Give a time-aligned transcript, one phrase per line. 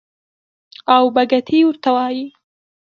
[0.95, 2.25] او بګتۍ ورته وايي.